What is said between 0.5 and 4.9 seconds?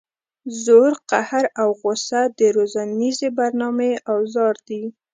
زور قهر او غصه د روزنیزې برنامې اوزار دي.